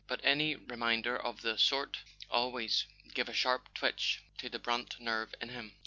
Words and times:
But 0.07 0.19
any 0.23 0.55
reminder 0.55 1.15
of 1.15 1.41
the 1.43 1.59
sort 1.59 1.97
always 2.27 2.85
gave 3.13 3.29
a 3.29 3.33
sharp 3.35 3.71
twitch 3.75 4.23
to 4.39 4.49
the 4.49 4.57
Brant 4.57 4.99
nerve 4.99 5.35
in 5.39 5.49
him. 5.49 5.73